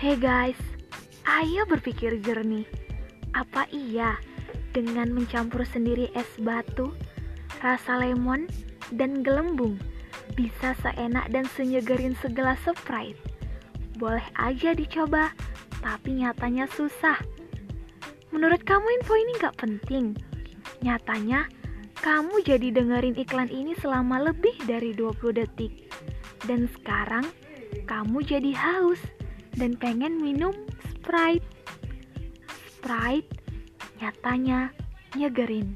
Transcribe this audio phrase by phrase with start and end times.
[0.00, 0.56] Hey guys,
[1.28, 2.64] ayo berpikir jernih.
[3.36, 4.16] Apa iya
[4.72, 6.96] dengan mencampur sendiri es batu,
[7.60, 8.48] rasa lemon,
[8.96, 9.76] dan gelembung
[10.40, 13.20] bisa seenak dan senyegerin segelas Sprite?
[14.00, 15.36] Boleh aja dicoba,
[15.84, 17.20] tapi nyatanya susah.
[18.32, 20.16] Menurut kamu info ini gak penting?
[20.80, 21.44] Nyatanya,
[22.00, 25.92] kamu jadi dengerin iklan ini selama lebih dari 20 detik.
[26.48, 27.28] Dan sekarang,
[27.84, 29.19] kamu jadi haus
[29.56, 30.52] dan pengen minum
[31.00, 31.46] Sprite.
[32.70, 33.30] Sprite
[33.98, 34.70] nyatanya
[35.18, 35.74] nyegerin.